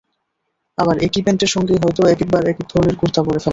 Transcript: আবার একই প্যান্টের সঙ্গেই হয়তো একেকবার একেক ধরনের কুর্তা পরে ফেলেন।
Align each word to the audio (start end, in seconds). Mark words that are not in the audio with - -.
আবার 0.77 0.95
একই 1.07 1.21
প্যান্টের 1.21 1.53
সঙ্গেই 1.55 1.81
হয়তো 1.83 2.01
একেকবার 2.07 2.43
একেক 2.45 2.65
ধরনের 2.71 2.95
কুর্তা 2.99 3.21
পরে 3.21 3.33
ফেলেন। 3.35 3.49